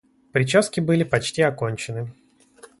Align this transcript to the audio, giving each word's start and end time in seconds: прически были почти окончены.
прически 0.33 0.79
были 0.79 1.03
почти 1.03 1.43
окончены. 1.43 2.11